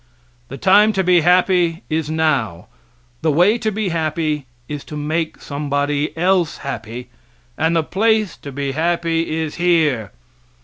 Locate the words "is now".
1.87-2.65